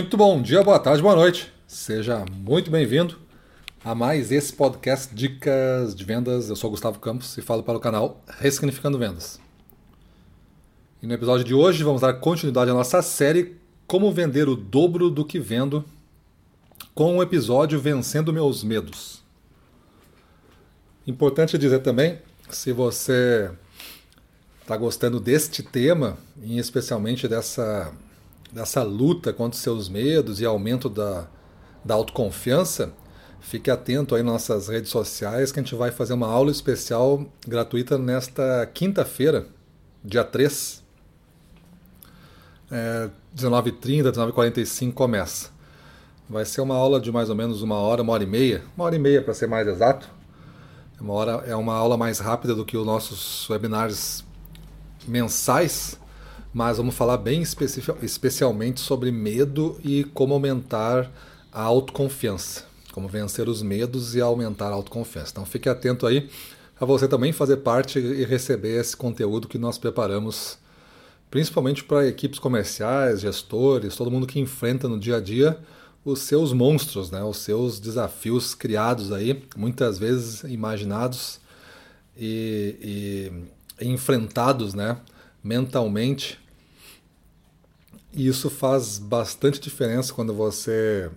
[0.00, 1.52] Muito bom dia, boa tarde, boa noite.
[1.66, 3.18] Seja muito bem-vindo
[3.84, 6.48] a mais esse podcast Dicas de Vendas.
[6.48, 9.38] Eu sou Gustavo Campos e falo para o canal Ressignificando Vendas.
[11.02, 15.10] E no episódio de hoje vamos dar continuidade à nossa série Como Vender o Dobro
[15.10, 15.84] do que Vendo,
[16.94, 19.22] com o episódio Vencendo Meus Medos.
[21.06, 23.50] Importante dizer também, se você
[24.62, 27.92] está gostando deste tema, e especialmente dessa
[28.52, 31.28] dessa luta contra os seus medos e aumento da,
[31.84, 32.92] da autoconfiança,
[33.40, 37.24] fique atento aí nas nossas redes sociais que a gente vai fazer uma aula especial
[37.46, 39.46] gratuita nesta quinta-feira,
[40.04, 40.82] dia 3.
[42.70, 45.50] É, 19h30, 19h45 começa.
[46.28, 48.84] Vai ser uma aula de mais ou menos uma hora, uma hora e meia, uma
[48.84, 50.08] hora e meia para ser mais exato.
[51.00, 54.22] Uma, hora, é uma aula mais rápida do que os nossos webinars
[55.08, 55.98] mensais,
[56.52, 57.42] mas vamos falar bem
[58.02, 61.10] especialmente sobre medo e como aumentar
[61.52, 65.32] a autoconfiança, como vencer os medos e aumentar a autoconfiança.
[65.32, 66.28] Então fique atento aí
[66.80, 70.58] a você também fazer parte e receber esse conteúdo que nós preparamos
[71.30, 75.58] principalmente para equipes comerciais, gestores, todo mundo que enfrenta no dia a dia
[76.04, 77.22] os seus monstros, né?
[77.22, 81.38] os seus desafios criados aí, muitas vezes imaginados
[82.16, 83.30] e,
[83.80, 84.96] e enfrentados né?
[85.42, 86.38] Mentalmente
[88.12, 91.10] e isso faz bastante diferença quando você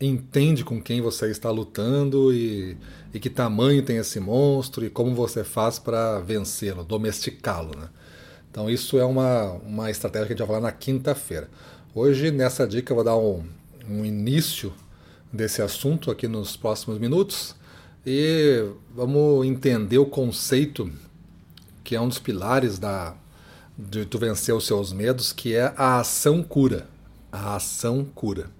[0.00, 2.76] entende com quem você está lutando e,
[3.12, 7.78] e que tamanho tem esse monstro e como você faz para vencê-lo, domesticá-lo.
[7.78, 7.88] Né?
[8.50, 11.48] Então, isso é uma, uma estratégia que a gente vai falar na quinta-feira.
[11.94, 13.44] Hoje, nessa dica, eu vou dar um,
[13.88, 14.72] um início
[15.32, 17.54] desse assunto aqui nos próximos minutos
[18.04, 20.90] e vamos entender o conceito
[21.84, 23.14] que é um dos pilares da
[23.76, 26.86] de tu vencer os seus medos, que é a ação cura.
[27.32, 28.50] A ação cura.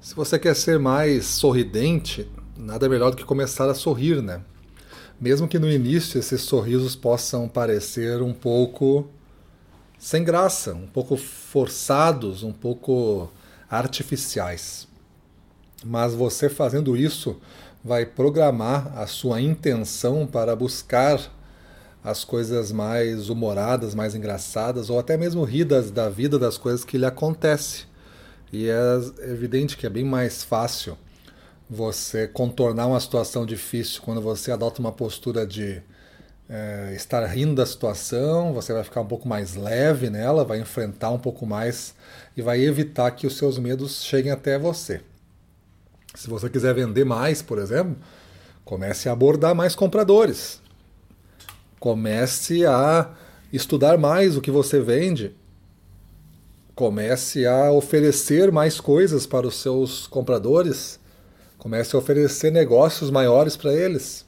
[0.00, 4.42] Se você quer ser mais sorridente, nada melhor do que começar a sorrir, né?
[5.20, 9.08] Mesmo que no início esses sorrisos possam parecer um pouco
[9.98, 13.30] sem graça, um pouco forçados, um pouco
[13.70, 14.86] artificiais.
[15.82, 17.40] Mas você fazendo isso
[17.82, 21.18] vai programar a sua intenção para buscar
[22.04, 26.98] as coisas mais humoradas, mais engraçadas, ou até mesmo ridas da vida das coisas que
[26.98, 27.86] lhe acontece.
[28.52, 30.98] E é evidente que é bem mais fácil
[31.68, 35.82] você contornar uma situação difícil quando você adota uma postura de
[36.48, 41.10] é, estar rindo da situação, você vai ficar um pouco mais leve nela, vai enfrentar
[41.10, 41.94] um pouco mais
[42.36, 45.00] e vai evitar que os seus medos cheguem até você.
[46.14, 47.96] Se você quiser vender mais, por exemplo,
[48.62, 50.62] comece a abordar mais compradores.
[51.84, 53.14] Comece a
[53.52, 55.36] estudar mais o que você vende.
[56.74, 60.98] Comece a oferecer mais coisas para os seus compradores.
[61.58, 64.24] Comece a oferecer negócios maiores para eles.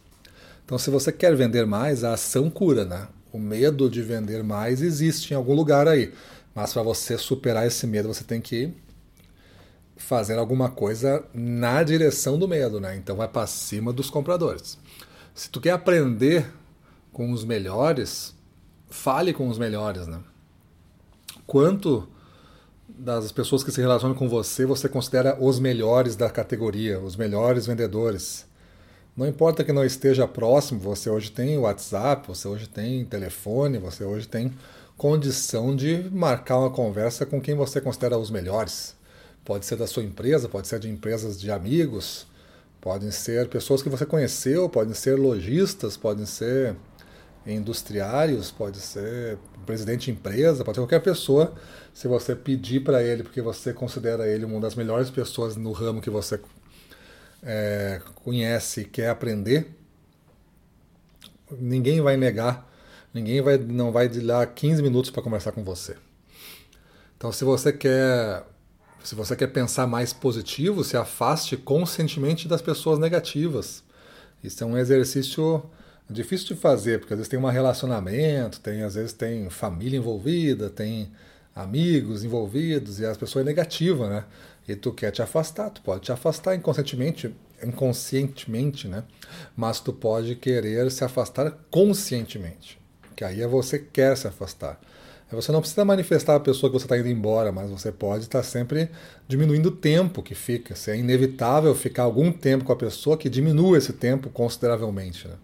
[0.67, 3.09] Então, se você quer vender mais, a ação cura, né?
[3.33, 6.13] O medo de vender mais existe em algum lugar aí.
[6.55, 8.71] Mas para você superar esse medo, você tem que
[9.97, 12.97] fazer alguma coisa na direção do medo, né?
[12.97, 14.77] Então vai para cima dos compradores.
[15.35, 16.47] Se tu quer aprender
[17.17, 18.35] com os melhores,
[18.91, 20.21] fale com os melhores, né?
[21.47, 22.07] Quanto
[22.87, 27.67] das pessoas que se relacionam com você você considera os melhores da categoria, os melhores
[27.67, 28.45] vendedores?
[29.17, 34.05] Não importa que não esteja próximo, você hoje tem WhatsApp, você hoje tem telefone, você
[34.05, 34.53] hoje tem
[34.95, 38.95] condição de marcar uma conversa com quem você considera os melhores.
[39.43, 42.27] Pode ser da sua empresa, pode ser de empresas de amigos,
[42.79, 46.77] podem ser pessoas que você conheceu, podem ser lojistas, podem ser
[47.55, 51.55] industriários, pode ser presidente de empresa, pode ser qualquer pessoa.
[51.93, 56.01] Se você pedir para ele, porque você considera ele uma das melhores pessoas no ramo
[56.01, 56.41] que você
[57.43, 59.69] é, conhece e quer aprender,
[61.51, 62.69] ninguém vai negar,
[63.15, 65.97] ninguém vai, não vai dar 15 minutos para conversar com você.
[67.17, 68.45] Então, se você quer
[69.07, 73.85] se você quer pensar mais positivo, se afaste conscientemente das pessoas negativas.
[74.43, 75.63] Isso é um exercício
[76.09, 80.71] difícil de fazer, porque às vezes tem um relacionamento, tem, às vezes tem família envolvida,
[80.71, 81.11] tem
[81.55, 84.25] amigos envolvidos, e a pessoa é negativa, né?
[84.69, 89.05] E tu quer te afastar, tu pode te afastar inconscientemente, inconscientemente, né?
[89.57, 92.79] Mas tu pode querer se afastar conscientemente,
[93.15, 94.81] que aí é você quer se afastar.
[95.33, 98.45] Você não precisa manifestar a pessoa que você está indo embora, mas você pode estar
[98.45, 98.89] sempre
[99.27, 100.77] diminuindo o tempo que fica.
[100.77, 105.27] Se é inevitável ficar algum tempo com a pessoa, que diminua esse tempo consideravelmente.
[105.27, 105.35] Né?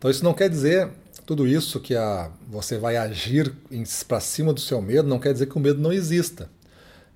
[0.00, 0.88] Então isso não quer dizer
[1.26, 3.54] tudo isso que a, você vai agir
[4.08, 6.48] para cima do seu medo, não quer dizer que o medo não exista.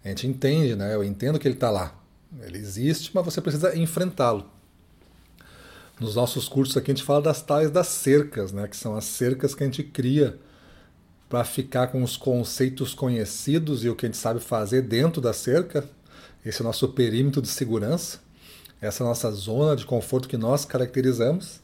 [0.05, 0.95] A gente entende, né?
[0.95, 1.99] Eu entendo que ele está lá.
[2.43, 4.45] Ele existe, mas você precisa enfrentá-lo.
[5.99, 8.69] Nos nossos cursos aqui a gente fala das tais das cercas, né?
[8.69, 10.39] Que são as cercas que a gente cria
[11.27, 15.33] para ficar com os conceitos conhecidos e o que a gente sabe fazer dentro da
[15.33, 15.89] cerca.
[16.45, 18.19] Esse é o nosso perímetro de segurança,
[18.79, 21.64] essa é nossa zona de conforto que nós caracterizamos.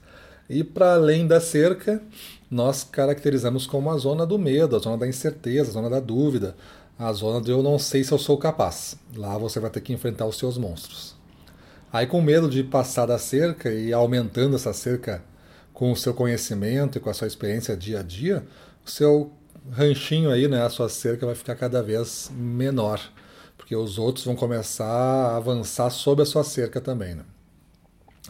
[0.51, 2.03] E para além da cerca,
[2.51, 6.57] nós caracterizamos como a zona do medo, a zona da incerteza, a zona da dúvida,
[6.99, 8.97] a zona de eu não sei se eu sou capaz.
[9.15, 11.15] Lá você vai ter que enfrentar os seus monstros.
[11.93, 15.23] Aí, com medo de passar da cerca e aumentando essa cerca
[15.73, 18.45] com o seu conhecimento e com a sua experiência dia a dia,
[18.85, 19.33] o seu
[19.71, 23.01] ranchinho aí, né, a sua cerca vai ficar cada vez menor,
[23.57, 27.15] porque os outros vão começar a avançar sobre a sua cerca também.
[27.15, 27.23] Né?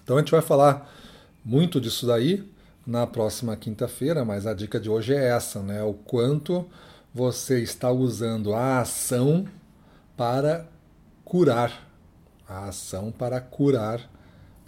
[0.02, 1.00] Então a gente vai falar
[1.44, 2.48] muito disso daí
[2.86, 5.82] na próxima quinta-feira, mas a dica de hoje é essa, né?
[5.82, 6.66] O quanto
[7.14, 9.46] você está usando a ação
[10.16, 10.66] para
[11.24, 11.88] curar,
[12.48, 14.00] a ação para curar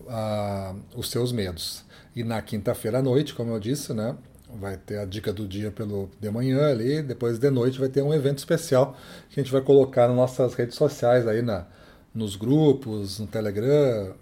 [0.03, 1.85] uh, os seus medos.
[2.15, 4.17] E na quinta-feira à noite, como eu disse, né?
[4.61, 8.03] Vai ter a dica do dia pelo de manhã ali, depois de noite vai ter
[8.03, 8.97] um evento especial
[9.31, 11.67] que a gente vai colocar nas nossas redes sociais aí na,
[12.15, 14.15] nos grupos, no Telegram,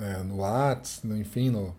[0.00, 1.74] é, no WhatsApp, no, enfim, no,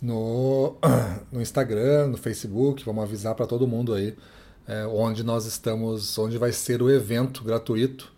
[0.00, 0.76] no,
[1.32, 4.16] no Instagram, no Facebook, vamos avisar para todo mundo aí
[4.66, 8.12] é, onde nós estamos, onde vai ser o evento gratuito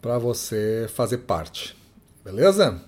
[0.00, 1.76] para você fazer parte.
[2.24, 2.80] Beleza?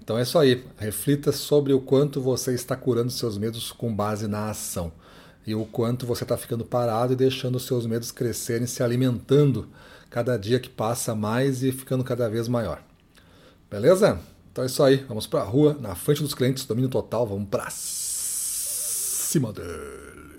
[0.00, 0.64] Então é isso aí.
[0.76, 4.92] Reflita sobre o quanto você está curando seus medos com base na ação.
[5.46, 9.68] E o quanto você está ficando parado e deixando os seus medos crescerem, se alimentando
[10.10, 12.82] cada dia que passa mais e ficando cada vez maior.
[13.70, 14.18] Beleza?
[14.54, 15.04] Então é isso aí.
[15.08, 17.26] Vamos para a rua, na frente dos clientes, domínio total.
[17.26, 20.33] Vamos para cima dele.